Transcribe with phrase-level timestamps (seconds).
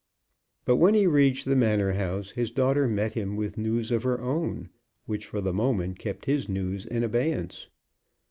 [0.65, 4.19] But when he reached the Manor House his daughter met him with news of her
[4.19, 4.69] own
[5.05, 7.69] which for the moment kept his news in abeyance.